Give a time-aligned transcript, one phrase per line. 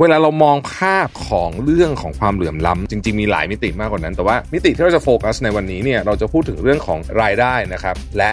[0.00, 8.30] เวลาเรามองภาพของเรื่องของความเหลื่อมล้ำจริง ๆ มีหลายมิติมากกว่านั้น แต่ว่ามิติที่เราจะโฟกัสในวันนี้เนี่ยเราจะพูดถึงเรื่องของรายได้นะครับและ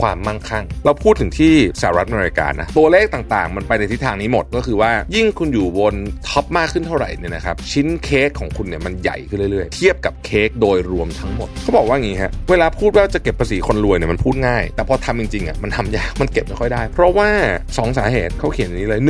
[0.00, 5.94] ความมั่งคั่ง เราพูดถึงที่สหรัฐอเมริกานะ ตัวเลขต่างๆ มันไปในทิศทางนี้หมด ก็คือว่ายิ่งคุณอยู่บน
[6.28, 17.28] ท็อปมากขึ้นเท่าไหร่เนี่ยนะครับ ชิ้นเค้กของคุณเนี่ยมันใหญ่ขึ้นเรื่อยๆ เทียบกับเค้กโดยรวมทั้งหมด เขาบอกว่างี้ฮะ เวลาพูดว่าจะเก็บภาษีคนรวยเนี่ยมันพูดง่าย แต่พอทำจริงๆอะมันทำยาก มันเก็บไม่ค่อยได้ เพราะว่า
[17.64, 19.02] 2 สาเหตุเขาเขียนอย่างนี้เลย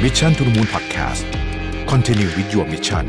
[0.00, 1.24] หนึ่ง Mission to the Moon Podcast
[1.90, 3.06] Continue with your mission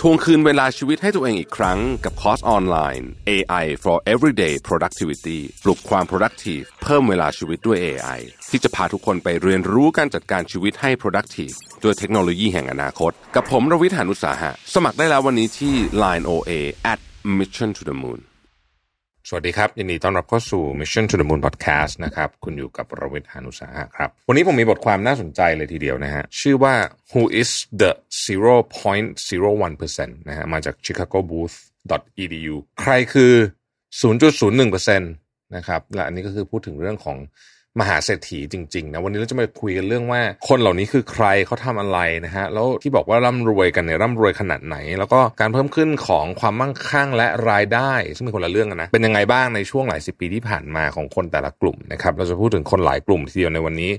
[0.00, 8.20] ทวงคืนเวลาชีวิตให้ตัวเองอีกครั้งกับคอร์สออนไลน์ AI for Everyday Productivity ปลุกความ productive เพิ่มเวลาชีวิตด้วย AI
[8.50, 16.52] ที่จะพาทุกคนไปเรียนรู้การจัดการชีวิตให้ productive ด้วยเทคโนโลยีแห่งอนาคต กับผมรวิทยานุสาหะ สมัครได้แล้ววันนี้ที่ Line OA
[16.92, 17.00] at
[17.38, 18.20] Mission to the Moon
[19.28, 26.74] สวัสดีครับ ยินดีต้อนรับเข้าสู่ Mission to the Moon Podcast นะครับ คุณอยู่กับรวิทยานุสาหะครับ วันนี้ผมมีบทความน่าสนใจเลยทีเดียวนะฮะ ชื่อว่า
[27.12, 27.90] Who is the
[28.26, 31.56] 0.01%นะฮะ มาจาก Chicago Booth
[32.22, 33.32] edu ใครคือ
[34.02, 37.18] 0.01%นะครับ และอันนี้ก็คือพูดถึงเรื่องของ
[37.80, 53.92] มหาเศรษฐีจริงๆนะวันนี้เราจะมาคุยกันเรื่องว่า คนเหล่านี้คือใครเขาทำอะไรนะฮะแล้วที่บอกว่าร่ำรวยกันเนี่ยร่ำรวยขนาดไหน แล้วก็การเพิ่มขึ้นของความมั่งคั่งและรายได้ ซึ่งเป็นคนละเรื่องกันนะเป็นยังไงบ้างในช่วงหลายสิบปีที่ผ่านมาของคนแต่ละกลุ่มนะครับเราจะพูดถึงคนหลายกลุ่มทีเดียวในวันนี้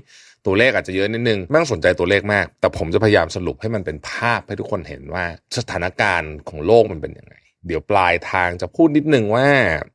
[0.46, 5.24] ตัวเลขอาจจะเยอะนิดนึงไม่ต้องสนใจตัวเลขมาก แต่ผมจะพยายามสรุปให้มันเป็นภาพให้ทุกคนเห็นว่า
[5.58, 7.34] สถานการณ์ของโลกมันเป็นยังไง
[7.66, 9.48] เดี๋ยวปลายทางจะพูดนิดนึงว่า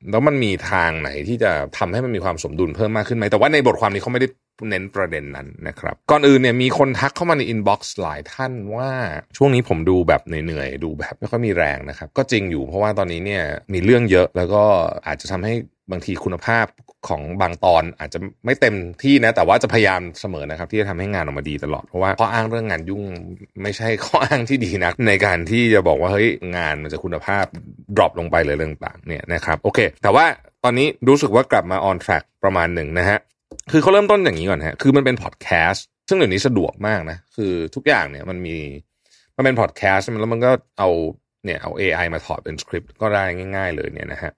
[0.10, 4.28] แล้วมันมีทางไหนที่จะทำให้มันมีความสมดุลเพิ่มมากขึ้นไหมแต่ว่าในบทความนี้เขาไม่ได้
[4.70, 8.90] เน้นประเด็นนั้นนะครับ ก่อนอื่นเนี่ยมีคนทักเข้ามาใน inbox หลายท่านว่า
[9.38, 13.44] ช่วงนี้ผมดูแบบเหนื่อยๆ ดูแบบไม่ค่อยมีแรงนะครับ ก็จริงอยู่เพราะว่าตอนนี้เนี่ย
[13.74, 14.64] มีเรื่องเยอะแล้วก็
[15.08, 15.54] อาจจะทำให้
[15.92, 16.66] บางทีคุณภาพ
[17.08, 23.04] ของบางตอนอาจจะไม่เต็มที่นะ แต่ว่าจะพยายามเสมอนะครับ ที่จะทำให้งานออกมาดีตลอด เพราะว่าข้ออ้างเรื่องงานยุ่ง
[23.64, 27.46] ไม่ใช่ข้ออ้างที่ดีนะในการที่จะบอกว่าเฮ้ยงานมันจะคุณภาพ
[27.96, 30.26] drop ลงไปเลยเรื่องต่างเนี่ยนะครับโอเค แต่ว่า
[30.64, 33.20] ตอนนี้รู้สึกว่ากลับมา on track ประมาณหนึ่งนะฮะ
[33.72, 38.58] คือเขาเริ่มต้นอย่างนี้ก่อนฮะคือมันเป็นพอดแคสต์ซึ่งเดี๋ยวนี้สะดวกมากนะ คือทุกอย่างเนี่ยมันมี
[39.36, 40.90] มันเป็นพอดแคสต์แล้วมันก็เอา
[41.46, 43.24] เนี่ยเอา AI มาถอดเป็นสคริปต์ก็ได้
[43.56, 44.32] ง่าย ๆ เลยเนี่ยนะฮะ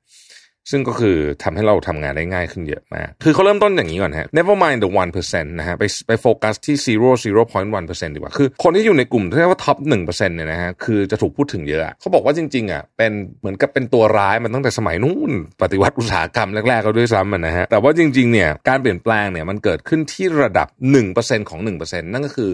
[0.71, 8.31] ซึ่งก็คือทำให้เราทำงานได้ง่ายขึ้นเยอะมาก คือเขาเริ่มต้นอย่างนี้ก่อนฮะ never mind the one percent นะฮะ ไปไปโฟกัสที่ zero zero point one percent ดีกว่า
[8.37, 15.31] คือคนที่อยู่ในกลุ่มที่เรียกว่า top หนึ่งเปอร์เซ็นต์เนี่ยนะฮะ คือจะถูกพูดถึงเยอะ เขาบอกว่าจริงๆอะ เป็นเหมือนกับเป็นตัวร้ายมันตั้งแต่สมัยนู้น
[15.61, 20.67] ปฏิวัติอุตสาหกรรมแรกๆก็ด้วยซ้ำนะฮะ แต่ว่าจริงๆเนี่ย การเปลี่ยนแปลงเนี่ยมันเกิดขึ้นที่ระดับ
[21.09, 22.49] 1%ของ 1%นั่นก็คือ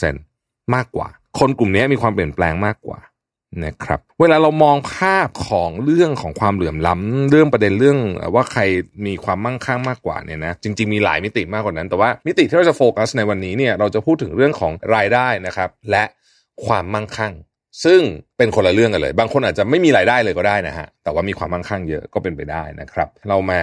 [0.00, 2.98] 0.01%มากกว่า คนกลุ่มนี้มีความเปลี่ยนแปลงมากกว่า
[3.64, 7.98] นะครับเวลาเรามองภาพของเรื่องของความเหลื่อมล้ำเรื่องประเด็นเรื่อง
[8.34, 8.62] ว่าใคร
[9.06, 16.04] มีความมั่งคั่งมากกว่าเนี่ยนะจริง ๆมีหลายมิติมากกว่านั้น แต่ว่ามิติที่เราจะโฟกัสในวันนี้เนี่ยเราจะพูดถึงเรื่องของรายได้นะครับ และ
[16.66, 17.32] ความมั่งคั่ง
[17.84, 18.00] ซึ่ง
[18.38, 23.62] เป็นคนละเรื่องกันเลย บางคนอาจจะไม่มีรายได้เลยก็ได้นะฮะแต่ว่ามีความมั่งคั่งเยอะก็เป็นไปได้นะครับ เรามา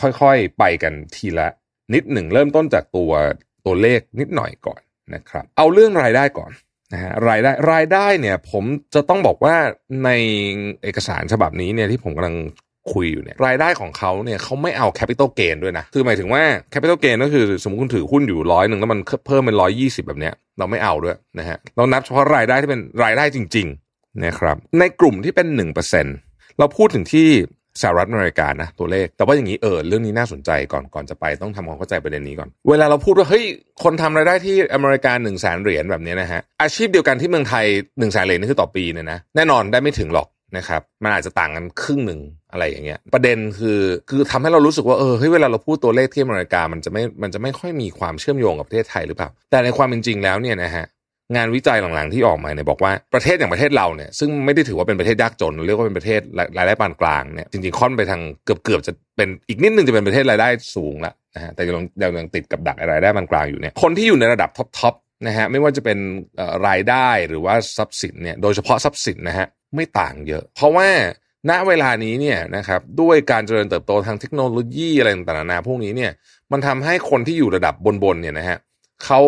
[0.00, 1.48] ค่อยๆไปกันทีละ
[1.94, 3.12] นิดหนึ่งเริ่มต้นจากตัว
[3.66, 4.80] ตัวเลขนิดหน่อยก่อน
[5.14, 6.50] นะครับ เอาเรื่องรายได้ก่อน
[6.92, 8.64] นะฮะรายได้รายได้เนี่ย ผม
[8.94, 9.56] จะต้องบอกว่า
[10.04, 10.10] ใน
[10.82, 12.36] เอกสารฉบับนี้เนี่ยที่ผมกำลัง
[12.92, 23.66] คุยอยู่เนี่ยรายได้ของเขาเนี่ยเขาไม่เอา capital gain ด้วยนะ คือหมายถึงว่า capital gain ก็คือสมมติคุณถือหุ้นอยู่ร้อยหนึ่งแล้วมันเพิ่มเป็นร้อยยี่สิบแบบเนี้ยเราไม่เอาด้วยนะฮะเรานับเฉพาะรายได้ที่เป็นรายได้จริง
[23.96, 26.06] ๆ นะครับ ในกลุ่มที่เป็นหนึ่งเปอร์เซ็น
[26.58, 27.28] เราพูดถึงที่
[27.82, 33.44] สหรัฐอเมริกานะตัวเลข แต่ว่าอย่างนี้เออเรื่องนี้น่าสนใจก่อนก่อนจะไปต้องทำความเข้าใจประเด็นนี้ก่อน เวลาเราพูดว่าเฮ้ย
[33.82, 37.66] คนทำรายได้ที่อเมริกาหนึ่งแสนเหรียญแบบนี้นะฮะอาชีพเดียวกันที่เมืองไทย
[37.98, 42.20] หนึ่งแสนเหรียญนี่คือต่อปีเนี่ยนะแน่นอนได้ไม่ถึงหรอกนะครับมันอาจจะต่างกันครึ่งหนึ่ง
[42.52, 43.80] อะไรอย่างเงี้ยประเด็นคือ
[44.10, 50.84] คือทำให้เรารู้สึกว่าเออเฮ้ยเวลาเราพูดตัวเลขที่อเมริกามันจะไม่มันจะไม่ค่อยมีความเชื่อมโยงกับประเทศไทยหรือเปล่าแต่ในความเป็นจริงแล้วเนี่ยนะฮะ
[51.34, 56.20] งานวิจัยหลังๆที่ออกมาเนี่ยบอกว่าประเทศอย่างประเทศเราเนี่ยซึ่งไม่ได้ถือว่าเป็นประเทศยากจน เรียกว่าเป็นประเทศ
[56.58, 61.84] รายได้ปานกลางเนี่ยจริงๆค่อนไปทางเกือบๆจะเป็นอีกนิดนึงจะเป็นประเทศรายได้สูงละนะฮะแต่ยัง
[62.18, 65.98] ยังติดกับดักรายได้ปานกลางอยู่เนี่ยคนที่อยู่ในระดับท็อปๆนะฮะไม่ว่าจะเป็น
[66.68, 70.88] รายได้หรือว่าทรัพย์สินเนี่ยโดยเฉพาะทรัพย์สินนะฮะไม่ต่างเยอะ เพราะว่า
[71.50, 76.12] ณเวลานี้เนี่ยนะครับด้วยการเจริญเติบโตทางเทคโนโลยีอะไรต่างๆนานาพวกนี้เนี่ย
[76.52, 78.58] มันทำให้คนที่อยู่ระดับบนๆเนี่ยนะฮะ
[79.04, 79.20] เขา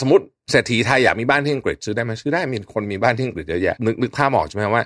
[0.00, 4.82] สมมติ เศรษฐีไทยอยากมีบ้านที่อังกฤษซื้อได้ไหมซื้อได้มีคนมีบ้านที่อังกฤษเยอะแยะนึกนึกภาพออกใช่ไหมว่า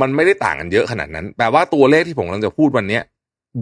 [0.00, 3.00] มันไม่ได้ต่างกันเยอะขนาดนั้นแปลว่าตัวเลขที่ผมกำลังจะพูดวันนี้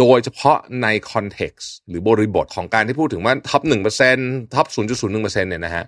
[0.00, 5.84] โดยเฉพาะใน context หรือบริบทของการที่พูดถึงว่า top หนึ่งเปอร์เซ็นต์ top ศูนย์จุดศูนย์หนึ่งเปอร์เซ็นต์เนี่ยนะฮะ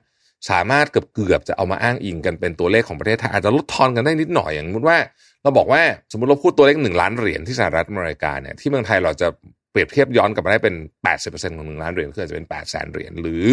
[0.50, 4.98] สามารถเกือบเกือบจะเอามาอ้างอิงกันเป็นตัวเลขของประเทศไทยอาจจะลดทอนกันได้นิดหน่อยอย่างสมมติว่า
[5.42, 5.82] เราบอกว่า
[6.12, 9.28] สมมติเราพูดตัวเลขหนึ่งล้านเหรียญที่สหรัฐอเมริกาเนี่ยที่เมืองไทยเราจะ
[9.72, 10.74] เปรียบเทียบย้อนกลับมาได้เป็น
[11.16, 13.46] 80%ของหนึ่งล้านเหรียญคืออาจจะเป็น8แสนเหรียญหรือ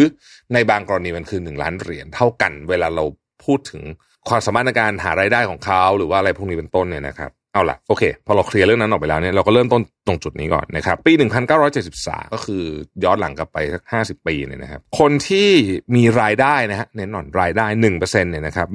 [0.52, 3.04] ในบางกรณีมันคือหนึ่งล้านเหรียญเท่ากัน เวลาเรา
[3.44, 3.82] พูดถึง
[4.28, 11.12] ความสามารถในการหารายได้ของเขาหรือว่าอะไรพวกนี้เป็นต้นเนี่ยนะครับเอาล่ะโอเค พอเราเคลียร์เรื่องนั้นออกไปแล้วเนี่ยเราก็เริ่มต้นตรงจุดนี้ก่อนนะครับ ปี
[11.72, 12.62] 1973 ก็คือ
[13.04, 15.50] ย้อนหลังกลับไปสัก 50 ปีเนี่ยนะครับ คนที่
[15.96, 18.68] มีรายได้นะฮะเน้นหน่อยรายได้ 1%เนี่ยนะครับ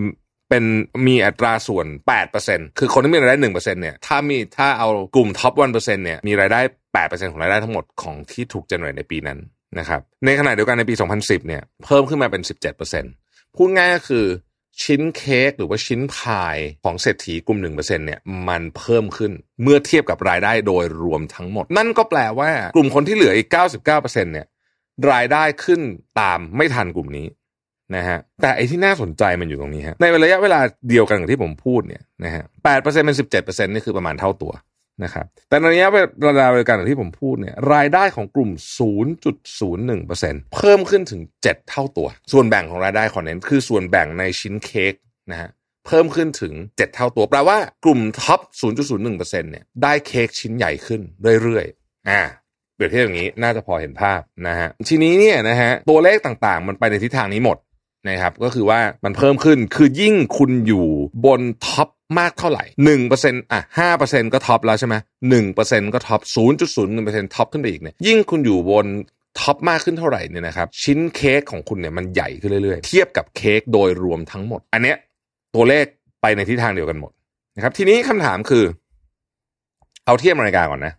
[0.49, 0.63] เป็น
[1.07, 1.87] มีอัตราส่วน
[2.33, 6.59] 8%คือคนที่มีรายได้ 1%เนี่ยถ้ามีถ้าเอากลุ่มท็อป 1%เนี่ยมีรายได้
[7.03, 9.39] 8%ของรายได้ทั้งหมดของที่ถูกเจเนเรตในปีนั้น
[9.79, 12.41] นะครับ ในขณะเดียวกันในปี 2010 เนี่ยเพิ่มขึ้นมาเป็น
[12.99, 14.25] 17%พูดง่ายก็คือ
[14.83, 19.31] ชิ้นเค้กหรือว่าชิ้นพายของเศรษฐีกลุ่ม1%เนี่ยมันเพิ่มขึ้น
[19.63, 23.47] เมื่อเทียบกับรายได้โดยรวมทั้งหมด นั่นก็แปลว่ากลุ่มคนที่เหลืออีก
[23.85, 24.47] 99%เนี่ย
[25.11, 25.81] รายได้ขึ้น
[26.19, 27.27] ตามไม่ทันกลุ่มนี้
[27.95, 30.59] นะฮะแต่ไอ้ที่น่าสนใจมันอยู่ตรงนี้ฮะในระยะเวลา
[30.89, 34.51] เดียวกันกับที่ผมพูดเนี่ยนะฮะแปดเปอร์เซ็นเป็นสิบเจ็ดเปอร์เซ็นนี่คือประมาณเท่าตัว
[35.03, 35.97] นะครับแต่ในระยะเว
[36.39, 38.51] ลาเดียวกันที่ผมพูดเนี่ยรายได้ของกลุ่ม
[39.31, 44.93] 0.01%เพิ่มขึ้นถึง 7 เท่าตัว ส่วนแบ่งของรายได้ขอเน้นคือส่วนแบ่งในชิ้นเค้ก
[45.31, 45.49] นะฮะ
[45.85, 48.39] เพิ่มขึ้นถึง 7 เท่าตัวแปลว่ากลุ่มท็อป
[48.91, 51.01] 0.01%เนี่ยได้เค้กชิ้นใหญ่ขึ้น
[51.41, 52.21] เรื่อยๆอ่า
[52.75, 57.57] เปรียบเทียบอย่างนี้น่าจะพอเห็นภาพนะฮะทีนี้เนี่ยนะฮะตัวเลขต่างๆ มันไปในทิศทางนี้หมด
[58.07, 60.87] นะครับก็คือว่ามันเพิ่มขึ้นคือยิ่งคุณอยู่
[61.25, 64.95] บน top มากเท่าไหร่หนึ่งเปอร์เซ็นต์อะห้าเปอร์เซ็นต์ก็ top แล้วใช่ไหม
[65.29, 68.85] หนึ่งเปอร์เซ็นต์ก็ top ศูนย์จุดศูนย์หนึ่งเปอร์เซ็นต์ top ขึ้นไปอีกเนี่ยยิ่งคุณอยู่บน
[69.39, 74.97] top มากขึ้นเท่าไหร่เนี่ยนะครับชิ้นเค้กของคุณเนี่ยมันใหญ่ขึ้นเรื่อยๆ เทียบกับเค้กโดยรวมทั้งหมด อันเนี้ย
[75.55, 75.85] ตัวเลข
[76.21, 77.11] ไปในทิศทางเดียวกันหมด
[77.55, 78.63] นะครับ ทีนี้คำถามคือ
[80.05, 80.93] เอาเทียบอเมริกาก่อนนะ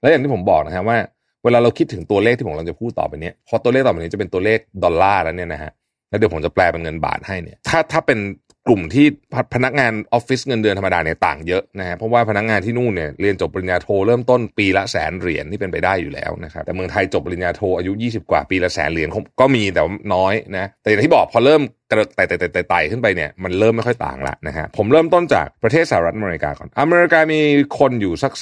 [0.00, 0.98] แล้วอย่างที่ผมบอกนะครับว่า
[1.44, 5.72] เวลาเราคิดถึงตัวเลขที่ผมกำลังจะพูดต่อไปเนี้ยพอตัวเลขต่อไปนี้จะเป็นตัวเลขดอลลาร์แล้วเนี่ยนะฮะ
[6.12, 8.20] แล้วเดี๋ยวผมจะแปลเป็นเงินบาทให้เนี่ยถ้าถ้าเป็น
[8.68, 9.06] กลุ่มที่
[9.54, 19.08] พนักงานออฟฟิศเงินเดือนธรรมดาเนี่ยต่างเยอะนะฮะเพราะว่าพนักงานที่นู่นเนี่ยเรียนจบปริญญาโทเริ่มต้นปีละแสนเหรียญที่เป็นไปได้อยู่แล้วนะครับแต่เมืองไทยจบปริญญาโทอายุ 20 กว่าปีละแสนเหรียญ
[19.40, 19.82] ก็มีแต่
[20.14, 27.40] น้อยนะแต่อย่างที่บอกพอเริ่มกระไต่ไต่ไต่ไต่ขึ้นไปเนี่ยมันเริ่มไม่ค่อยต่างละนะฮะผมเริ่มต้นจากประเทศสหรัฐอเมริกาก่อนอเมริกามี
[27.78, 28.32] คนอยู่สัก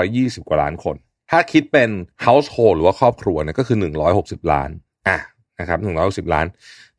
[0.00, 0.96] 320 กว่าล้านคน
[1.30, 1.90] ถ้าคิดเป็น
[2.24, 3.78] household หรือว่าครอบครัวเนี่ยก็คือ
[4.14, 4.70] 160 ล้าน
[5.08, 5.18] อะ
[5.60, 5.78] นะครับ
[6.26, 6.46] 160ล้าน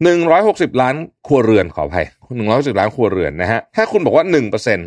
[0.04, 0.96] หนึ่งร้อยหกสิบล้าน
[1.28, 2.06] ครัวเรือนขออภัย
[2.38, 4.80] หนึ่งร้อยสิบล้านครัวเรือนนะฮะถ้าคุณบอกว่าหนึ่งเปอร์เซ็น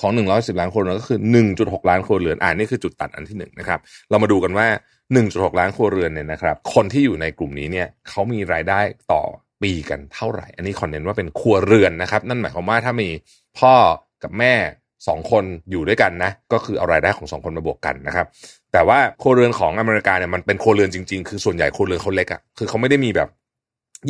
[0.00, 3.78] ของหนึ่งร้อยสิบล้านครัวเรือนก็คือหนึ่งจุดหกล้านครัวเรือนอ่านี่คือจุดตัดอันที่หนึ่งนะครับ
[4.10, 4.66] เรามาดูกันว่า
[5.12, 8.80] หนึ่งจุดหกล้านครัวเรือนเนี่ยนะครับ คนที่อยู่ในกลุ่มนี้เนี่ยเขามีรายได้
[9.12, 9.22] ต่อ
[9.62, 13.08] ปีกันเท่าไหร่ อันนี้คอนเน้นว่าเป็นครัวเรือนนะครับ นั่นหมายความว่าถ้ามี
[13.58, 13.74] พ่อ
[14.22, 14.54] กับแม่
[15.08, 18.26] สองคนอยู่ด้วยกันนะ ก็คือเอารายได้ของสองคนมาบวกกันนะครับ
[18.72, 23.28] แต่ว่าครัวเรือนของอเมริกาเนี่ยมันเป็นครัวเรือนจริงๆ คือส่วนใหญ่ครัวเรือนเขาเล็กอะ่ะคือเขาไม่ได้มีแบบ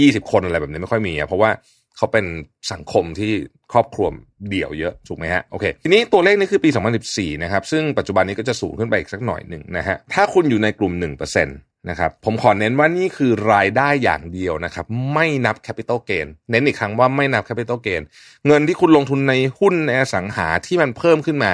[0.00, 1.50] ยี่สิบคนอะไรแบบนี้ไม่ค่อยมีอะเพราะว่า
[1.96, 2.26] เขาเป็น
[2.72, 3.32] สังคมที่
[3.72, 4.06] ครอบครัว
[4.50, 6.70] เดี่ยวเยอะถูกไหมฮะโอเคทีนี้ตัวเลขนี้คือปี
[7.06, 18.02] 2014 นะครับ ซึ่งปัจจุบันนี้ก็จะสูงขึ้นไปอีกสักหน่อยหนึ่งนะฮะถ้าคุณอยู่ในกลุ่ม 1%นะครับผมขอเน้นว่านี่คือรายได้อย่างเดียวนะครับ ไม่นับ capital gain เน้นอีกครั้งว่าไม่นับ capital gain
[18.46, 21.52] เงินที่คุณลงทุนในหุ้นในอสังหาที่มันเพิ่มขึ้นมา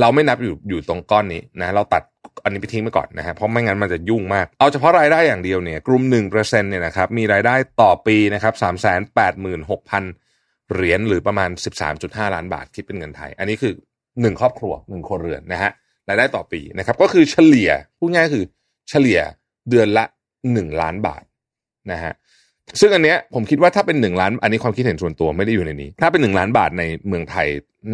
[0.00, 2.02] เราไม่นับอยู่อยู่ตรงก้อนนี้นะเราตัด
[2.44, 10.04] อันนี้ไปทิ้งไปก่อนนะฮะเพราะไม่งั้นมันจะยุ่งมาก เอาเฉพาะรายได้อย่างเดียวเนี่ยกลุ่มหนึ่งเปอร์เซ็นต์เนี่ยนะครับมีรายได้ต่อปีนะครับสามแสนแปดหมื่นหกพัน
[10.72, 13.72] เหรียญหรือประมาณสิบสามจุดห้าล้านบาทคิดเป็นเงินไทย อันนี้คือ
[14.20, 15.70] หนึ่งครอบครัวหนึ่งครัวเรือนนะฮะ
[16.08, 18.44] รายได้ต่อปีนะครับก็คือเฉลี่ยพูดง่ายคือ
[18.90, 19.20] เฉลี่ย
[19.70, 20.04] เดือนละ
[20.52, 21.24] หนึ่งล้านบาท
[21.92, 22.12] นะฮะ
[22.80, 27.48] ซึ่งอันเนี้ยผมคิดว่าถ้าเป็นหนึ่งล้าน อันนี้ความคิดเห็นส่วนตัวไม่ได้อยู่ในนี้ ถ้าเป็นหนึ่งล้านบาทในเมืองไทย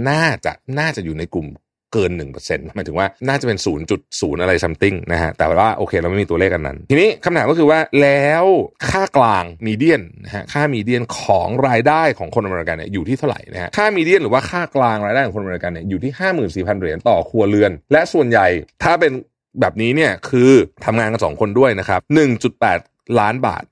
[0.08, 1.48] น่าจะน่าจะอยู่ในกลุ่ม
[1.92, 8.44] เกินหนึ่งเปอร์เซ็นต์หมายถึงว่าน่าจะเป็นศูนย์จุดศูนย์อะไรซัมติงนะฮะแต่ว่าโอเคเราไม่มีตัวเลขกันนั้น ทีนี้คำถามก็คือว่าแล้ว
[8.90, 18.46] ค่ากลางมีเดียนนะฮะค่ามีเดียนของรายได้ของคนอเมริกันเนี่ยอยู่ที่เท่าไหร่นะฮะค่ามีเดียนหรือว่าค่ากลางรายได้ของคนอเมริกันเนี่ยอยู่ที่ห้าหมื่นสี่พันเหรียญต่อครัวเรือน และส่วนใหญ่
[18.82, 19.12] ถ้าเป็น
[19.60, 20.50] แบบนี้เนี่ยคือ
[20.84, 22.78] ทำงานกันสองคนด้วยนะครับหนึ่งจุดแปด
[23.20, 23.64] ล้านบาท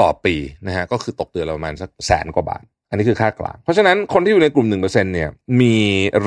[0.00, 5.76] ต่อปีนะฮะก็คือตกเดือนละประมาณสักแสนกว่าบาท อันนี้คือค่ากลาง เพราะฉะนั้นคนที่อยู่ในกลุ่ม 1%เนี่ยมี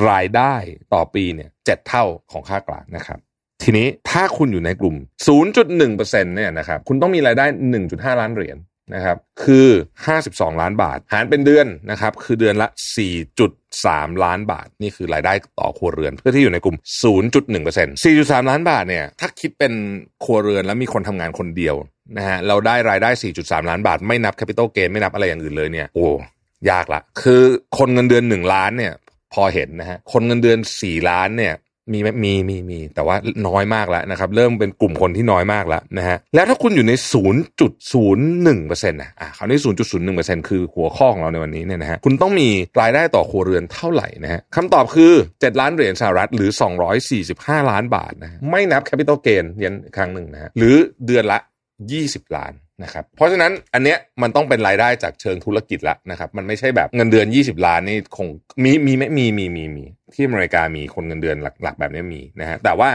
[0.08, 0.54] รายได้
[0.94, 3.18] ต่อปีเนี่ยเจ็ดเท่าของค่ากลางนะครับ
[3.62, 4.96] ทีนี้ถ้าคุณอยู่ในกลุ่ม
[5.66, 5.96] 0.1%
[6.36, 7.46] เนี่ยนะครับคุณต้องมีรายได้
[7.82, 8.58] 1.5 ล้านเหรียญ
[8.94, 9.68] นะครับคือ
[10.14, 12.68] 52 ล้านบาท หารเป็นเดือนนะครับคือเดือนละ
[13.46, 16.76] 4.3 ล้านบาท นี่คือรายได้ต่อครัวเรือน เพื่อที่อยู่ในกลุ่ม
[17.36, 19.72] 0.1% 4.3 ล้านบาทเนี่ยถ้าคิดเป็น
[20.24, 21.76] ครัวเรือนแล้วมีคนทำงานคนเดียว
[22.16, 23.10] นะฮะเราได้รายได้
[23.40, 26.06] 4.3 ล้านบาท ไม่นับแคปิตอลเกนไม่นับอะไรอย่างอื่นเลยเนี่ยโอ้
[26.70, 27.42] ยากละคือ
[27.78, 28.92] คนเงินเดือน1ล้านเนี่ย
[29.34, 31.54] พอเห็นนะฮะคนเงินเดือน4ล้านเนี่ย
[31.92, 33.16] มีไหมมีมีมีแต่ว่า
[33.48, 36.92] น้อยมากแล้วนะครับ เริ่มเป็นกลุ่มคนที่น้อยมากแล้วนะฮะแล้วถ้าคุณอยู่ใน
[37.70, 39.58] 0.01%นะอะคราวนี้
[40.04, 42.48] 0.01%คือหัวข้อของเราในวันนี้เนี่ยนะฮะคุณต้องมี
[42.80, 46.50] รายได้ต่อครัวเรือนเท่าไหร่นะฮะคำตอบคือ 7 ล้านเหรียญสหรัฐหรือ
[47.10, 51.38] 245 ล้านบาทนะฮะไม่นับ capital gain ยันครั้งหนึ่งนะฮะหรือเดือนละ
[51.88, 58.26] 20 ล้าน นะครับเพราะฉะนั้นอันเนี้ยมันต้องเป็นรายได้จากเชิงธุรกิจละนะครับมันไม่ใช่แบบเงินเดือน 20 ล้านนี่คง
[58.62, 62.90] มีมีไหมมีมีมีมีที่อเมริกามีคนเงินเดือนหลักๆ แบบนี้มีนะฮะแต่ว่า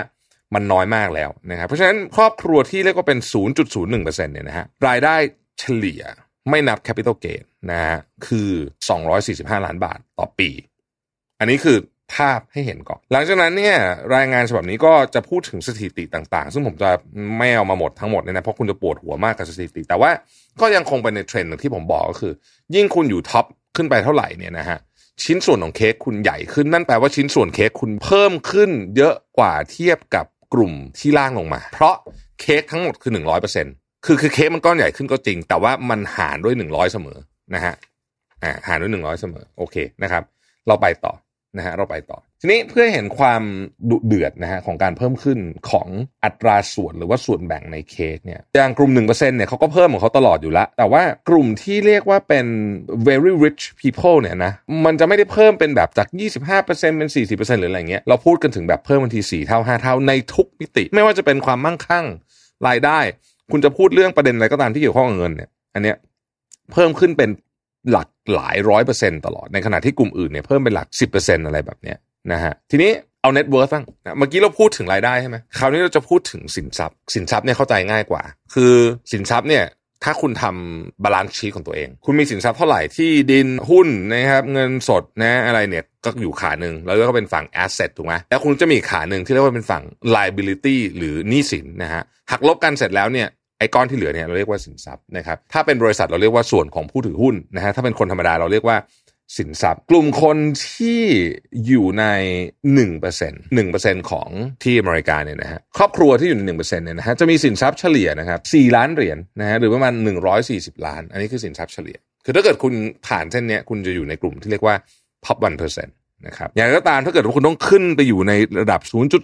[0.53, 3.19] มันน้อยมากแล้วนะครับเพราะฉะนั้นครอบครัวที่เรียกว่าเป็น
[3.65, 5.15] 0.01%เนี่ยนะฮะรายได้
[5.59, 6.01] เฉลี่ย
[6.49, 7.97] ไม่นับ capital gain นะฮะ
[8.27, 8.49] คือ
[9.07, 10.49] 245 ล้านบาทต่อปี
[11.39, 11.77] อันนี้คือ
[12.13, 13.77] ภาพให้เห็นก่อน หลังจากนั้นเนี่ย
[14.15, 16.89] รายงานฉบับนี้ก็จะพูดถึงสถิติต่างๆ ซึ่งผมจะ
[17.37, 20.11] ไม่เอามาหมดทั้งหมดเนี่ยนะเพราะคุณจะปวดหัวมากกับสถิติ แต่ว่า
[20.61, 22.33] ก็ยังคงเป็นในเทรนด์ที่ผมบอกก็คือ
[22.75, 23.45] ยิ่งคุณอยู่ top
[23.75, 24.79] ขึ้นไปเท่าไหร่เนี่ยนะฮะ
[25.23, 31.95] ชิ้นส่วนของเค้กคุณใหญ่ขึ้นนั่นแปลว่าชิ้นส่วนเค้กคุณเพิ่มขึ้น เยอะกว่าเทียบกับกลุ่มที่ล่างลงมา เพราะ
[32.41, 33.65] เค้กทั้งหมดคือหนึ่งร้อยเปอร์เซ็น
[34.05, 37.17] คือคือเค้กมันก้อนใหญ่ขึ้นก็จริง แต่ว่ามันหารด้วยหนึ่งร้อยเสมอ
[37.55, 37.73] นะฮะ
[38.43, 40.23] อ่าหารด้วยหนึ่งร้อยเสมอโอเคนะครับ
[40.67, 41.13] เราไปต่อ
[41.57, 43.43] นะฮะเราไปต่อ ทีนี้เพื่อเห็นความ
[43.89, 45.39] ดุเดือดนะฮะของการเพิ่มขึ้น
[45.71, 45.87] ของ
[46.23, 52.45] อัตราส่วนหรือว่าส่วนแบ่งในเค้กเนี่ยอย่างกลุ่ม1%เนี่ยเขาก็เพิ่มของเขาตลอดอยู่แล้วแต่ว่ากลุ่มที่เรียกว่าเป็น
[53.07, 54.53] very rich people เนี่ยนะ
[54.85, 56.07] มันจะไม่ได้เพิ่มเป็นแบบจาก
[56.53, 62.05] 25%เป็น 40%หรืออะไรเงี้ยเราพูดกันถึงแบบเพิ่มบางที4เท่า 5 เท่าในทุกมิติ ไม่ว่าจะเป็นความมั่งคั่ง
[62.67, 62.99] รายได้
[63.51, 65.97] คุณจะพูดเรื่องประเด็นอะไรก็ตามที่เกี่ยวข้องกับเงินเนี่ยอันเนี้ย
[66.73, 67.29] เพิ่มขึ้นเป็น
[67.91, 71.97] หลักหลายร้อยเปอร์เซ็นต์ตลอด ในขณะที่กลุ่มอื่นเนี่ยเพิ่มเป็นหลักสิบเปอร์เซ็นต์อะไรแบบเนี้ย
[72.31, 73.85] นะฮะทีนี้เอา net worth บ้าง
[74.17, 78.23] เมื่อกี้เราพูดถึงรายได้ใช่ไหมคราวนี้เราจะพูดถึงสินทรัพย์ สินทรัพย์เนี่ยเข้าใจง่ายกว่า
[78.53, 78.73] คือ
[79.11, 79.65] สินทรัพย์เนี่ย
[80.03, 89.83] ถ้าคุณทำ balance sheet ของตัวเอง คุณมีสินทรัพย์เท่าไหร่ที่ดินหุ้นนะครับเงินสดนะอะไรเนี่ยก็อยู่ขาหนึ่งแล้วก็เป็นฝั่ง asset ถูกไหมแล้วคุณจะมีขาหนึ่งที่เรียกว่าเป็นฝั่ง
[90.15, 93.27] liability หรือหนี้สินนะฮะหักลบกันเสร็จแล้วเนี่ย
[93.59, 98.77] ไอ้ก้อนที่เหลือเนี่ยเราเรียกว่าสินทรัพย์นะครับถ้าเป็นบริษัทเราเรียกว่าส่วนของผู้ถือหุ้นนะฮะถ้าเป็นคนธรรมดาเราเรียกว่า
[99.37, 100.37] สินทรัพย์ กลุ่มคน
[100.69, 101.01] ที่
[101.67, 102.05] อยู่ใน
[102.83, 104.29] 1% 1%ของ
[104.63, 109.93] ที่อเมริกาเนี่ยนะฮะครอบครัวที่อยู่ใน 1%เนี่ยนะฮะจะมีสินทรัพย์เฉลี่ยนะครับ4ล้านเหรียญนะฮะหรือประมาณ
[110.39, 112.73] 140 ล้าน อันนี้คือสินทรัพย์เฉลี่ย คือถ้าเกิดคุณ
[113.07, 114.75] ผ่านเส้นเนี้ยคุณจะอยู่ในกลุ่มที่เรียกว่า
[115.25, 118.81] top 1%นะครับอย่างไรก็ตามถ้าเกิดว่าคุณต้องขึ้นไปอยู่ในระดับ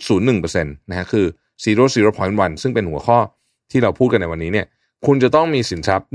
[0.07, 1.25] 0.01%นะฮะคือ
[1.93, 3.19] 0.01 ซึ่งเป็นหัวข้อ
[3.71, 4.67] ที่เราพูดกันในวันนี้เนี่ย
[5.07, 6.07] คุณจะต้องมีสินทรัพย์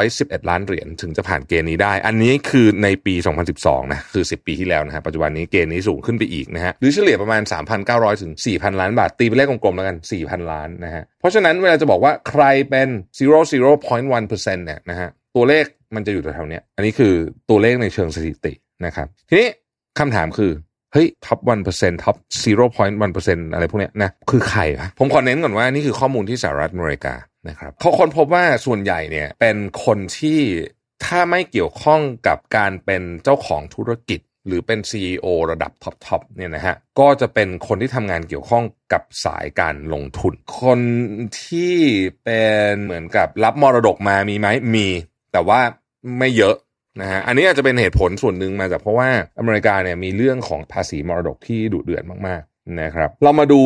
[0.00, 3.14] 111 ล้านเหรียญถึงจะผ่านเกณฑ์นี้ได้ อันนี้คือในปี
[3.52, 7.42] 2012 นะ คือ 10 ปีที่แล้วนะฮะ ปัจจุบันนี้เกณฑ์นี้สูงขึ้นไปอีกนะฮะ หรือเฉลี่ยประมาณ
[7.82, 12.88] 3,900 ถึง 4,000 ล้านบาท ตีเป็นเลขกลมๆแล้วกัน 4,000 ล้านนะฮะ เพราะฉะนั้นเวลาจะบอกว่าใครเป็น
[13.18, 15.64] 0.01%เนี่ยนะฮะ ตัวเลข
[15.94, 17.14] มันจะอยู่แถวๆนี้ อันนี้คือ
[17.50, 18.52] ตัวเลขในเชิงสถิติ
[18.86, 19.48] นะครับ ทีนี้
[19.98, 20.52] คำถามคือ
[20.92, 27.14] เฮ้ย top one percent top zero point one percent อะไรพวกเนี้ยนะคือใครวะผมขอเน้นก่อนว่านี่คือข้อมูลที่สหรัฐอเมริกา
[27.48, 30.40] นะครับเขาค้นพบว่าส่วนใหญ่เนี่ยเป็นคนที่
[31.04, 40.80] ถ้าไม่เกี่ยวข้องกับการเป็นเจ้าของธุรกิจ หรือเป็น CEO ระดับท็อปๆเนี่ยนะฮะก็จะเป็นคนที่ทำงานเกี่ยวข้องกับสายการลงทุน คน
[41.42, 41.76] ที่
[42.24, 44.88] เป็นเหมือนกับรับมรดกมามีไหมมี
[45.32, 45.60] แต่ว่า
[46.18, 46.56] ไม่เยอะ
[47.00, 49.08] นะฮะอันนี้อาจจะเป็นเหตุผลส่วนหนึ่งมาจากเพราะว่า
[49.38, 53.62] อเมริกาเนี่ยมีเรื่องของภาษีมรดกที่ดุเดือดมากๆนะครับ เรามาดู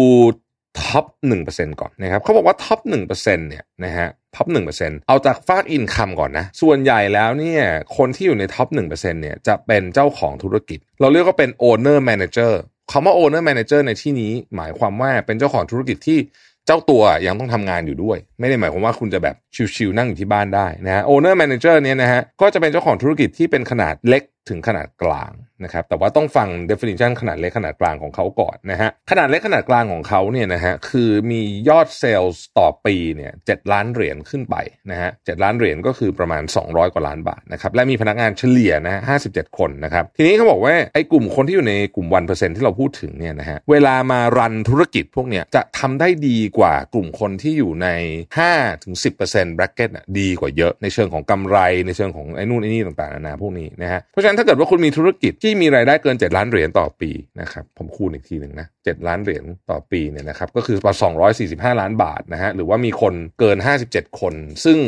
[0.81, 7.63] ท็อปหนึ่งเปอร์เซ็นต์ก่อนนะครับเขาบอกว่าท็อปหนึ่งเปอร์เซ็นต์เนี่ยนะฮะท็อปหนึ่งเปอร์เซ็นต์เอาจากฟาก income ก่อนนะ ส่วนใหญ่แล้วเนี่ย
[7.97, 12.61] คนที่อยู่ในท็อปหนึ่งเปอร์เซ็นต์เนี่ยจะเป็นเจ้าของธุรกิจ เราเรียกว่าเป็น owner manager
[12.93, 16.19] คำว่า owner manager ในที่นี้หมายความว่าเป็นเจ้าของธุรกิจที่
[16.67, 19.37] เจ้าตัวยังต้องทำงานอยู่ด้วย ไม่ได้หมายความว่าคุณจะแบบ
[19.77, 25.33] ชิวๆนั่งอยู่ที่บ้านได้นะฮะ owner manager เนี่ยนะฮะก็จะเป็นเจ้าของธุรกิจที่เป็นขนาดเล็กถึงขนาดกลาง
[25.65, 34.57] นะครับแต่ว่าต้องฟัง definition ขนาดเล็กขนาดกลางของเขาก่อนนะฮะขนาดเล็กขนาดกลางของเขาเนี่ยนะฮะคือมียอดเซลล์ต่อปีเนี่ยล้านเหรียญขึ้นไป
[34.91, 35.11] นะฮะ
[35.41, 47.89] เล้านเหรียญก็คือประมาณ 200 กว่าล้านบาทนะครับและมีพนักงานเฉลี่ยนะฮะ57คนนะครับทีนี้เขาบอกว่าไอ้กลุ่มคนที่อยู่ในกลุ่มวันเปอร์เซ็นที่เราพูดถึงเนี่ยนะฮะเวลามารันธุรกิจพวกเนี้ยจะทำได้ดีกว่ากลุ่มคนที่อยู่ใน
[48.37, 48.95] 5ถึง
[49.27, 57.11] 10% bracket อะดีกว่าเยอะในเชิงของกำไรในเชิงของไอ้นู่นไอ้นี่ต่างๆนานาพวกนี้นะฮะเพราะฉะนั้นถ้าเกิดว่าคุณมีธุรกิจที่มีรายได้เกิน 7 ล้านเหรียญต่อปี
[57.41, 61.31] นะครับผมคูณอีกทีหนึ่งนะ7ล้านเหรียญต่อปีเนี่ยนะครับก็คือประมา
[61.71, 64.35] ณ245 ล้านบาทนะฮะหรือว่ามีคนเกิน 57 คน
[64.65, 64.79] ซึ่ง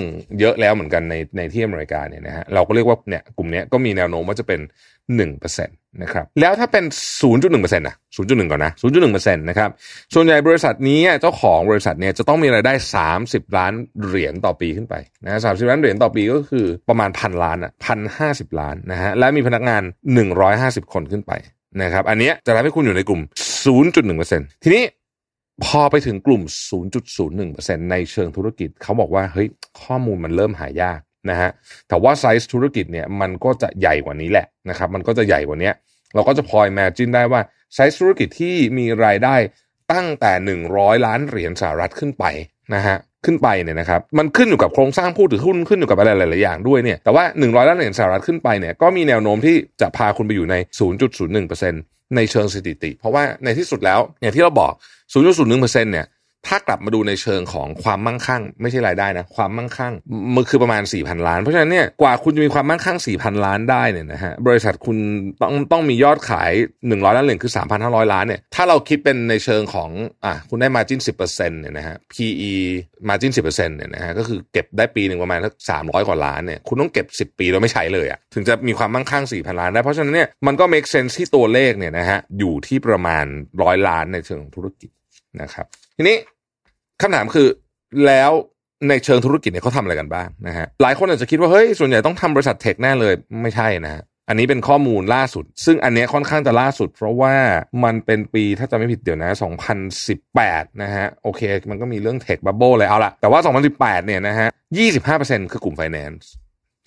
[0.40, 4.60] เยอะแล้วเหมือนกันในในที่อเมริกาเนี่ยนะฮะเราก็เรียกว่าเนี่ยกลุ่มนี้ก็มีแนวโน้มว่าจะเป็น
[5.16, 5.70] 1%น
[6.02, 6.84] นะครับแล้วถ้าเป็น
[7.20, 9.70] 0.1%นะ0.1 ก่อนนะ 0.1%นะครับ
[10.14, 12.72] ส่วนใหญ่บริษัทนี้เจ้าของบริษัทเนี่ยจะต้องมีรายได้
[13.14, 13.72] 30 ล้าน
[14.04, 19.82] เหรียญต่อปีขึ้นไปนะสามสิบล้านเหรียญต่อปีก็คือประมาณพันล้านอะพันห้าสิบล้านนะฮะและมีพนักงาน
[20.38, 21.32] 150 คนขึ้นไป
[21.82, 23.22] นะครับอันนี้จะทำให้คุณอยู่ในกลุ่ม
[23.92, 24.84] 0.1%ทีนี้
[25.64, 26.42] พอไปถึงกลุ่ม
[27.16, 29.48] 0.01%ในเชิงธุรกิจ เขาบอกว่าเฮ้ย
[29.82, 31.00] ข้อมูลมันเริ่มหายาก
[31.30, 31.50] นะฮะ
[31.88, 35.70] แต่ว่าไซส์ธุรกิจเนี่ยมันก็จะใหญ่กว่านี้แหละนะครับมันก็จะใหญ่กว่านี้
[36.14, 37.40] เราก็จะพลอ imagine ได้ว่า
[37.74, 39.36] ไซส์ธุรกิจที่มีรายได้
[39.92, 40.32] ตั้งแต่
[40.68, 42.24] 100 ล้านเหรียญสหรัฐขึ้นไป
[42.74, 50.54] นะฮะขึ้นไปเนี่ยนะครับมันขึ้นอยู่กับโครงสร้างผู้ถือหุ้นขึ้นอยู่กับอะไรหลาย ๆ อย่างด้วยเนี่ยแต่ว่า 100 ล้านเหรียญสหรัฐขึ้นไปเนี่ยก็มีแนวโน้มที่จะพาคุณไปอยู่ใน
[51.14, 54.72] 0.01%ในเชิงสถิติ เพราะว่าในที่สุดแล้วอย่างที่เราบอก
[55.12, 56.06] 0.01%เนี่ย
[56.48, 59.92] ถ้ากลับมาดูในเชิงของความมั่งคั่ง ไม่ใช่รายได้นะ ความมั่งคั่ง
[60.34, 64.96] มันคือประมาณ 4,000 ล้าน เพราะฉะนั้นเนี่ยกว่าคุณจะมีความมั่งคั่ง 4,000 ล้านได้เนี่ยนะฮะบริษัทคุณ
[65.42, 66.50] ต้องต้องมียอดขาย
[66.82, 67.52] 100 ล้านเหรียญคือ
[67.82, 69.90] 3,500 ล้านเนี่ยถ้าเราคิดเป็นในเชิงของ
[70.24, 72.52] อะคุณได้ margin 10%เนี่ยนะฮะ PE
[73.08, 83.24] margin 10%เนี่ยนะฮะก็คือเก็บได้ปีหนึ่งประมาณสัก300 กว่าล้านเนี่ยคุณต้องเก็บ 10 ปีโดยไม่ใช้เลยอะถึงจะมีความมั่งคั่ง 4,000 ล้านได้เพราะฉะนั้นเนี่ยมันก็ make sense ที่ตัวเลขเนี่ยนะฮะอยู่ที่ประมาณ
[83.62, 84.90] ร้อยล้านในเชิงธุรกิจ
[85.42, 85.66] นะครับ
[85.98, 86.16] ทีนี้
[87.00, 87.48] คำถามคือ
[88.06, 88.30] แล้ว
[88.88, 97.34] ในเชิงธุรกิจเนี่ยเขาทำอะไรกันบ้างนะฮะหลายคนอาจจะคิดว่าเฮ้ยส่วนใหญ่ต้องทำบริษัทเทคแน่เลยไม่ใช่นะฮะอันนี้เป็นข้อมูลล่าสุด ซึ่งอันนี้ค่อนข้างจะล่าสุด เพราะว่า
[97.84, 99.30] มันเป็นปีถ้าจะไม่ผิดเดี๋ยวนะ
[100.06, 103.40] 2018 นะฮะโอเค มันก็มีเรื่องเทคบับเบิ้ลเลยเอาละแต่ว่า
[103.74, 104.48] 2018 เนี่ยนะฮะ
[105.00, 106.24] 25%คือกลุ่ม finance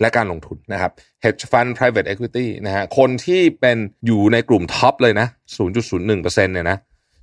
[0.00, 0.90] และการลงทุนนะครับ
[1.24, 5.26] hedge fund private equity นะฮะคนที่เป็นอยู่ในกลุ่มท็อปเลยนะ
[5.56, 6.78] 0.01%เนี่ยนะ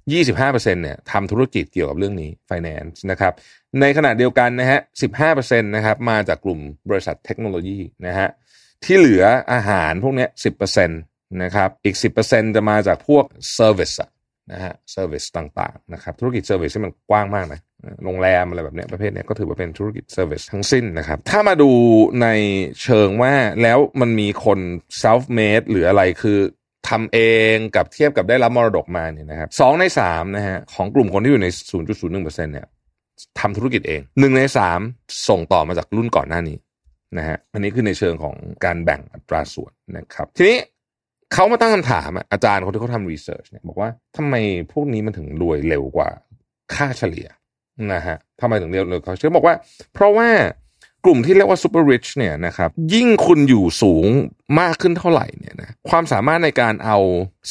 [0.08, 3.34] 25%เนี่ยทำธุรกิจเกี่ยวกับเรื่องนี้ finance นะครับ
[3.82, 4.80] ในขณะเดียวกันนะฮะ
[5.22, 8.30] 15%นะครับมาจากกลุ่มบริษัทเทคโนโลยีนะฮะ
[8.84, 10.28] ที่เหลืออาหารพวกนี้
[10.80, 13.26] 10%นะครับ อีก 10%จะมาจากพวก
[13.58, 13.96] service
[14.52, 17.60] นะฮะ service ต่างๆ นะครับ ธุรกิจ service ที่มันกว้างมากนะ
[18.06, 21.72] โรงแรมอะไรแบบนี้ประเภทนี้ก็ถือว่าเป็นธุรกิจ service ทั้งสิ้นนะครับ ถ้ามาดู
[22.22, 22.28] ใน
[22.84, 24.60] เชิงว่าแล้วมันมีคน
[25.02, 26.40] self made หรืออะไรคือ
[26.88, 27.20] ทำเอ
[27.54, 31.48] งกับเทียบกับได้รับมรดกมาเนี่ยนะครับสองในสามนะฮะของกลุ่มคนที่อยู่ใน
[31.98, 32.68] 0.01%เนี่ย
[33.40, 34.80] ทำธุรกิจเองหนึ่งในสาม
[35.30, 36.58] ส่งต่อมาจากรุ่นก่อนหน้านี้
[37.18, 40.58] นะฮะอันนี้คือในเชิงของการแบ่งอัตราส่วนนะครับ ทีนี้
[41.34, 44.36] เขามาตั้งคำถามอาจารย์คนที่เขาทำรีเสิร์ชเนี่ยบอกว่าทำไม
[44.74, 46.10] พวกนี้มันถึงรวยเร็วกว่า
[46.74, 47.28] ค่าเฉลี่ย
[47.94, 49.56] นะฮะทำไมถึงเร็วเร็วเขาเชื่อบอกว่า
[49.94, 50.30] เพราะว่า
[51.06, 54.06] กลุ่มที่เรียกว่า super rich เนี่ยนะครับยิ่งคุณอยู่สูง
[54.60, 56.98] มากขึ้นเท่าไหร่เนี่ยนะความสามารถในการเอา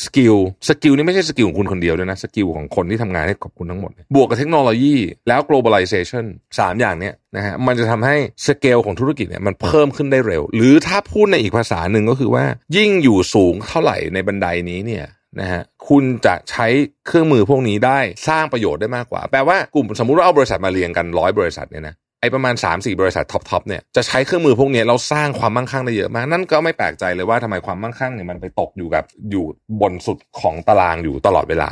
[0.03, 0.37] skill
[0.69, 4.97] skill นี่ไม่ใช่ skill ของคุณคนเดียวด้วยนะ skill ของคนที่ทำงานให้กับคุณทั้งหมด บวกกับเทคโนโลยี
[5.29, 6.25] แล้ว globalization
[6.59, 12.45] สามอย่างเนี้ยนะฮะมันจะทำให้สเกลของธุรกิจเนี่ยมันเพิ่มขึ้นได้เร็ว หรือถ้าพูดในอีกภาษาหนึ่งก็คือว่า
[12.77, 15.07] ยิ่งอยู่สูงเท่าไหร่ในบันไดนี้เนี่ย
[15.41, 16.67] นะฮะคุณจะใช้
[17.07, 29.45] เครื่องมือพวกนี้ได้สร้างประโยชน์ได้มากกว่า แปลว่ากลุ่มสมมุติว่าเอาบริษัทมาเรียงกันร้อยบริษัทเนี่ยนะ ไอ้ประมาณ 3 4 บริษัทท็อปท็อปเนี่ยจะใช้เครื่องมือพวกนี้เราสร้างความมั่งคั่งได้เยอะมาก นั่นก็ไม่แปลกใจเลยว่าทำไมความมั่งคั่งเนี่ยมันไปตกอยู่กับอยู่
[29.81, 31.71] บนสุดของตารางอยู่ตลอดเวลา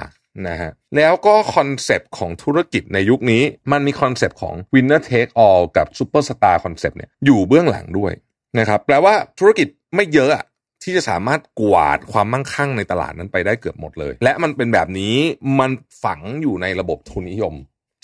[0.49, 8.13] นะฮะแล้วก็คอนเซปต์ของธุรกิจในยุคนี้ มันมีคอนเซปต์ของ winner take all กับ superstar คอนเซปต์เนี่ยอยู่เบื้องหลังด้วย
[8.59, 10.45] นะครับแปลว่าธุรกิจไม่เยอะอะ
[10.83, 15.17] ที่จะสามารถกวาดความมั่งคั่งในตลาดนั้นไปได้เกือบหมดเลย และมันเป็นแบบนี้
[15.61, 15.71] มัน
[16.05, 17.55] ฝังอยู่ในระบบทุนนิยม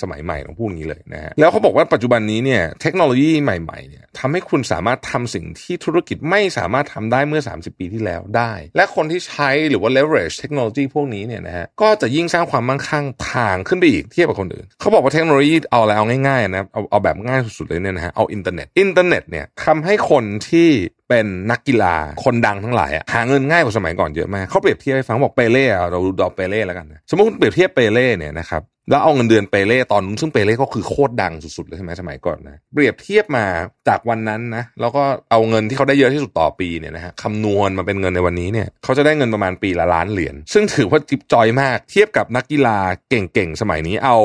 [0.03, 20.69] สมัยใหม่ต้องพูดงี้เลยนะฮะแล้วเขาบอกว่าปัจจุบันนี้เนี่ยเทคโนโลยีใหม่ๆเนี่ยทำให้คุณสามารถทำสิ่งที่ธุรกิจไม่สามารถทำได้เมื่อ 30 ปีที่แล้วได้ และคนที่ใช้หรือว่า leverage เทคโนโลยีพวกนี้เนี่ยนะฮะก็จะยิ่งสร้างความมั่งคั่งห่างขึ้นไปอีกเทียบกับคนอื่น เขาบอกว่าเทคโนโลยีเอาอะไรเอาง่ายๆนะเอาเอาแบบง่ายสุดๆเลยเนี่ยนะฮะเอาอินเทอร์เน็ตอินเทอร์เน็ตเนี่ยทำให้คนที่
[21.09, 33.45] เป็นนักกีฬาคนดังทั้งหลายอะหาเงินง่ายกว่าสมัยก่อนเยอะมากเขาเปรียบเทียบให้ฟังบอกเปเล่เราดูดอเปเล่แล้วกันนะสมมติคุณเปรียบเทียบเปเล่เนี่ยนะครับ แล้วเอาเงินเดือนเปเล่ตอนนู้นซึ่งเปเล่ก็คือโคตรดังสุดๆเลยใช่ไหมสมัยก่อนนะเปรียบเทียบมา
[33.89, 42.79] จากวันนั้นนะแล้วก็เอาเงินที่เขาได้เยอะที่สุดต่อปีเนี่ยนะฮะคำนวณมาเป็นเงินในวันนี้เนี่ยเขาจะได้เงินประมาณปีละล้านเหรียญซึ่งถือว่าจิบจอยมากเทียบกับนักกีฬา
[43.11, 44.19] เก่งๆสมัยนี้เอา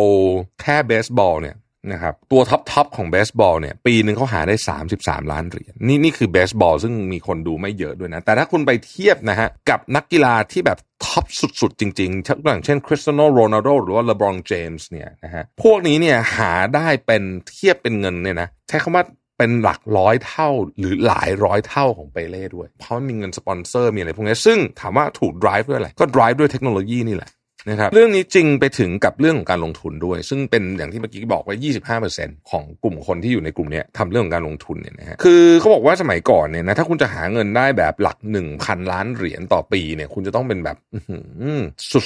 [0.62, 1.56] แค่เบสบอลเนี่ย
[1.92, 4.56] นะครับตัวท็อปท็อปของเบสบอลเนี่ยปีหนึ่งเขาหาได้
[4.94, 11.26] 33 ล้านเหรียญนี่นี่คือเบสบอลซึ่งมีคนดูไม่เยอะด้วยนะ แต่ถ้าคุณไปเทียบนะฮะกับนักกีฬาที่แบบท็อป
[11.62, 19.06] สุดๆ จริงๆอย่างเช่นคริสเตียโนโรนัลโดหรือว่าเลบรอนเจมส์เนี่ยนะฮะพวกนี้เนี่ยหาได้เป็นเทียบเป็นเงินเนี่ยนะใช้คำว่า
[19.38, 27.30] เป็นหลักร้อยเท่าหรือหลายร้อยเท่าของเปเล่ด้วย เพราะมีเงินสปอนเซอร์มีอะไรพวกนี้ซึ่งถามว่าถูก drive ด้วยอะไรก็ drive ด้วยเทคโนโลยีนี่แหละ
[27.70, 31.56] นะครับเรื่องนี้จริงไปถึงกับเรื่องของการลงทุนด้วย ซึ่งเป็นอย่างที่เมื่อกี้บอกไว้
[32.04, 38.18] 25%ของกลุ่มคนที่อยู่ในกลุ่มนี้ทำเรื่องของการลงทุนเนี่ยนะฮะคือเขาบอกว่าสมัยก่อนเนี่ยนะถ้าคุณจะหาเงินได้แบบหลัก
[38.54, 40.78] 1,000 ล้านเหรียญต่อปีเนี่ยคุณจะต้องเป็นแบบ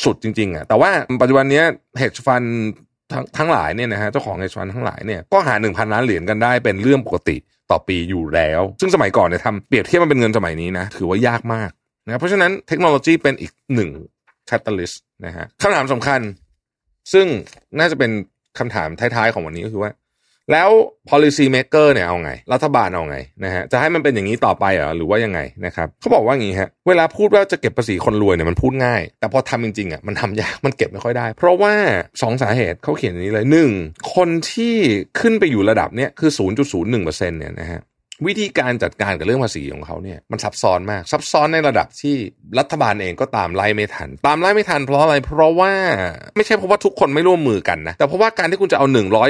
[0.05, 1.63] สุดๆ จริงๆอะแต่ว่าปัจจุบันนี้
[2.01, 2.47] hedge fund
[3.11, 7.37] ทั้งทั้งหลายเนี่ยนะฮะเจ้าของ hedge fund ทั้งหลายเนี่ยก็หา 1,000 ล้านเหรียญกันได้เป็นเรื่องปกติ
[7.71, 11.71] ต่อปีอยู่แล้ว ซึ่งสมัยก่อนเนี่ยทำเปรียบเทียบมันเป็นเงินสมัยนี้นะถือว่ายากมาก
[12.05, 13.89] นะเพราะฉะนั้นเทคโนโลยีเป็นอีกหนึ่ง
[14.49, 16.21] catalyst นะฮะคำถามสำคัญ
[17.13, 17.25] ซึ่ง
[17.79, 18.11] น่าจะเป็น
[18.59, 19.91] คำถามท้ายๆของวันนี้ก็คือว่า
[20.51, 20.69] แล้ว
[21.09, 31.73] policy maker เนี่ยเอาไง รัฐบาลเอาไงนะฮะจะให้มันเป็นอย่างนี้ต่อไปเหรอหรือว่ายังไงนะครับเขาบอกว่าอย่างนี้ฮะเวลาพูดว่าจะเก็บภาษีคนรวยเนี่ยมันพูดง่าย แต่พอทำจริงๆอะมันทำยากมันเก็บไม่ค่อยได้ เพราะว่า
[32.21, 33.69] สองสาเหตุเขาเขียนอย่างนี้เลยหนึ่ง
[34.15, 34.73] คนที่
[35.19, 36.31] ขึ้นไปอยู่ระดับเนี้ยคือ
[36.71, 37.81] 0.01%เนี่ยนะฮะ
[38.27, 42.15] วิธีการจัดการกับเรื่องภาษีของเขาเนี่ยมันซับซ้อนมากซับซ้อนในระดับที่
[42.59, 45.73] รัฐบาลเองก็ตามไล่ไม่ทัน ตามไล่ไม่ทันเพราะอะไร เพราะว่า
[46.35, 48.85] ไม่ใช่เพราะว่าทุกคนไม่ร่วมมือกันนะแต่เพราะว่าการที่คุณจะเอา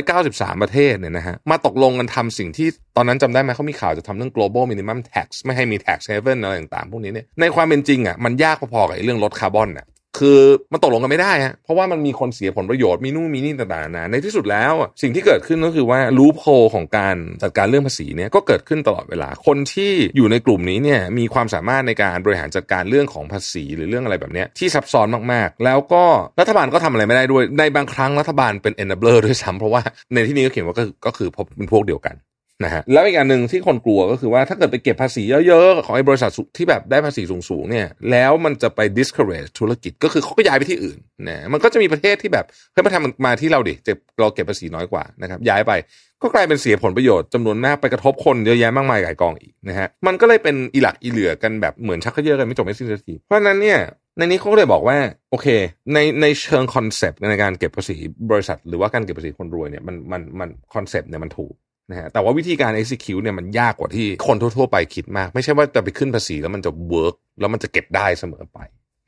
[0.09, 9.85] 193 ประเทศเนี่ยนะฮะมาตกลงกันทำสิ่งที่ตอนนั้นจำได้ไหมเขามีข่าวจะทำเรื่อง global minimum tax ไม่ให้มี tax haven อะไรต่างๆ พวกนี้เนี่ยในความเป็นจริงอะมันยากพอๆกับเรื่องลดคาร์บอนอะ
[10.19, 10.39] คือ
[10.73, 16.45] มันตกลงกันไม่ได้ฮะเพราะว่ามันมีคนเสียผลประโยชน์มีนู่นมีนี่ต่างๆนานาในที่สุดแล้วสิ่งที่เกิดขึ้นก็คือว่ารูปโฮ
[16.75, 26.03] ของการจัดการเรื่องภาษีเนี่ยก็เกิดขึ้นตลอดเวลาคนที่อยู่ในกลุ่มนี้เนี่ยมีความสามารถในการบริหารจัดการเรื่องของภาษีหรือเรื่องอะไรแบบเนี้ยที่ซับซ้อนมากๆ แล้วก็
[26.39, 29.81] รัฐบาลก็ทำอะไรไม่ได้ด้วยในบางครั้งรัฐบาลเป็น enabler ด้วยซ้ำเพราะว่า
[30.13, 32.15] ในที่นี้ก็เขียนว่าก็คือก็คือเป็นพวกเดียวกัน
[32.63, 40.97] นะฮะแล้วอีกอย่างหนึ่งที่คนกลัวก็คือว่าถ้าเกิดไปเก็บภาษีเยอะๆ ของไอ้บริษัทที่แบบได้ภาษีสูงๆเนี่ยแล้วมันจะไป discourage ธุรกิจก็คือเขาก็ย้ายไปที่อื่น
[41.27, 45.73] นะมันก็จะมีประเทศที่แบบเฮ้ยมาทำมาที่เราดิจะเราเก็บภาษีน้อยกว่านะครับย้ายไป
[46.21, 53.79] ก็กลายเป็นเสียผลประโยชน์จำนวนมากไปกระทบคนเยอะแยะมากมายหลายกองอีกนะฮะมันก็เลยเป็นอีหลักอีเหลื่อกันแบบเหมือนชักเย่อกันไม่จบไม่สิ้นสักทีเพราะฉะนั้นเนี่ย
[54.17, 54.97] ในนี้เขาก็เลยบอกว่า
[55.31, 55.47] โอเค
[55.93, 57.95] ในในเชิงคอนเซปต์ในการเก็บภาษี
[58.31, 61.53] บริษัท หรือว่าการเก็บภาษีคนรวยเนี่ยมันมันมันคอนเซปต์เนี่ยมันถูก
[61.89, 68.59] นะฮะแต่ว่าวิธีการ execute เนี่ยมันยากกว่าที่คนทั่วๆไปคิดมาก ไม่ใช่ว่าจะไปขึ้นภาษีแล้วมันจะ work แล้วมันจะเก็บได้เสมอไป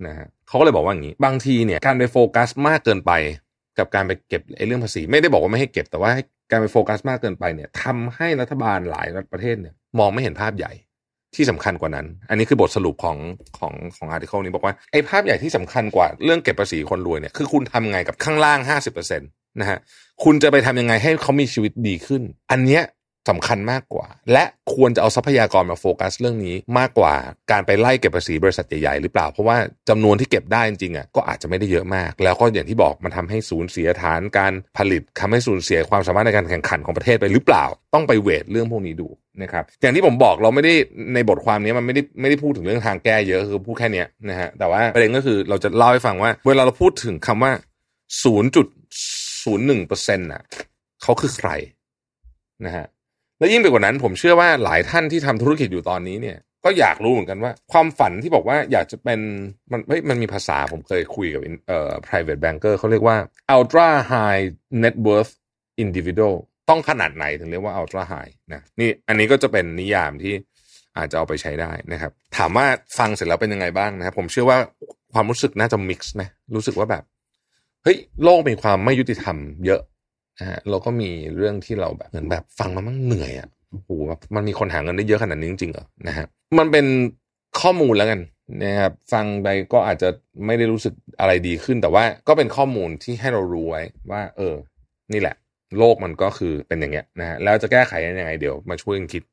[0.07, 3.11] นะฮะเขาก็เลยบอกว่าอย่างนี้ บางทีเนี่ยการไปโฟกัสมากเกินไป
[3.79, 6.11] กับการไปเก็บไอ้เรื่องภาษี ไม่ได้บอกว่าไม่ให้เก็บแต่ว่า
[6.51, 10.71] การไปโฟกัสมากเกินไปเนี่ยทำให้รัฐบาลหลายประเทศเนี่ยมองไม่เห็นภาพใหญ่
[11.35, 13.17] ที่สำคัญกว่านั้น อันนี้คือบทสรุปของ
[13.57, 18.59] ของของอาร์ติเคิลนี้บอกว่าไอ้ภาพใหญ่ที่สำคัญกว่าเรื่องเก็บภาษีคนรวยเนี่ยคือคุณทำไงกับข้างล่าง
[19.01, 19.79] 50% นะฮะ
[20.23, 22.83] คุณจะไปทำยังไงให้เขามีชีวิตดีขึ้น อันเนี้ย
[23.31, 27.13] สำคัญมากกว่า และควรจะเอาทรัพยากรมาโฟกัสเรื่องนี้มากกว่า
[27.51, 29.57] การไปไล่เก็บภาษีบริษัทใหญ่ๆหรือเปล่า เพราะว่า
[29.89, 39.07] จำนวนที่เก็บได้จริงๆอะก็อาจจะไม่ได้เยอะมาก แล้วก็อย่างที่บอกมันทำให้สูญเสียฐานการผลิตทำให้สูญเสียความสามารถในการแข่งขันของประเทศไปหรือเปล่า ต้องไปเวทเรื่องพวกนี้ดู
[39.41, 40.73] นะครับอย่างที่ผมบอกเราไม่ได้
[41.13, 47.51] ในบทความนี้มันไม่ได้ไม่ได้พูดถึงเรื่องทางแก้เยอะคือพูดแค่นี้นะฮะแต่ว่าประเด็นก็คือเราจะเล่าให้ฟังว่า เวลาเราพูดถึงคำว่า
[49.43, 50.43] 0.01เปอร์เซ็นต์น่ะ
[51.03, 51.49] เขาคือใคร
[52.65, 52.85] นะฮะ
[53.39, 59.19] และยิ่งไปกว่านั้นผมเชื่อว่าหลายท่านที่ทำธุรกิจอยู่ตอนนี้เนี่ย ก็อยากรู้เหมือนกันว่า ความฝันที่บอกว่าอยากจะเป็น
[59.71, 63.17] มันเฮ้ยมันมีภาษาผมเคยคุยกับเอ่อ private banker เขาเรียกว่า
[63.55, 64.43] ultra high
[64.83, 65.33] net worth
[65.83, 66.35] individual
[66.69, 70.33] ต้องขนาดไหนถึงเรียกว่า ultra high นะนี่อันนี้ก็จะเป็นนิยามที่
[70.97, 72.65] อาจจะเอาไปใช้ได้นะครับ ถามว่า
[72.97, 74.57] ฟังเสร็จแล้วเป็นยังไงบ้างนะครับผมเชื่อว่า
[75.13, 77.03] ความรู้สึกน่าจะ mix นะรู้สึกว่าแบบ
[77.83, 79.81] เฮ้ยโลกมีความไม่ยุติธรรมเยอะ
[80.39, 86.25] นะฮะเราก็มีเรื่องที่เราแบบเหมือนแบบฟังแล้วมันเหนื่อยอะโอ้โหแบบมันมีคนหาเงินได้เยอะขนาดนี้จริงๆเหรอนะฮะ
[86.59, 86.85] มันเป็น
[87.61, 88.19] ข้อมูลแล้วกัน
[88.63, 90.09] นะครับฟังไปก็อาจจะ
[90.45, 94.55] ไม่ได้รู้สึกอะไรดีขึ้น แต่ว่าก็เป็นข้อมูลที่ให้เรารู้ไว้ว่า เออ
[95.13, 95.35] นี่แหละ
[95.77, 99.23] โลกมันก็คือเป็นอย่างเงี้ยนะฮะแล้วจะแก้ไขยังไงเดี๋ยวมาช่วยกันคิด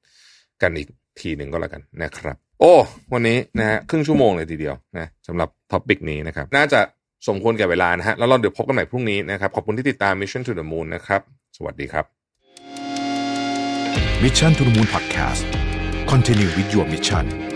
[0.63, 0.89] กันอีก
[1.21, 2.75] ทีหนึ่งก็แล้วกันนะครับ โอ้
[3.13, 6.81] วันนี้นะฮะครึ่งชั่วโมงเลยทีเดียวนะสำหรับท็อปิกนี้นะครับ น่าจะ
[7.29, 11.21] สมควรแก่เวลานะฮะ แล้วเราเดี๋ยวพบกันใหม่พรุ่งนี้นะครับ ขอบคุณที่ติดตาม Mission to the Moon นะครับ
[11.57, 12.05] สวัสดีครับ
[14.23, 15.45] Mission to the Moon Podcast
[16.11, 17.50] Continue with your mission